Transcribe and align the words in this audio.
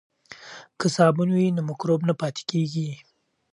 که 0.79 0.87
صابون 0.95 1.29
وي 1.35 1.47
نو 1.55 1.61
مکروب 1.69 2.01
نه 2.09 2.13
پاتې 2.21 2.43
کیږي. 2.51 2.89